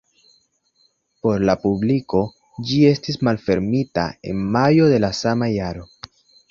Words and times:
Por 1.25 1.45
la 1.49 1.55
publiko 1.67 2.23
ĝi 2.71 2.81
estis 2.95 3.23
malfermita 3.29 4.09
en 4.33 4.45
majo 4.59 4.93
de 4.95 5.01
la 5.07 5.15
sama 5.25 5.57
jaro. 5.61 5.91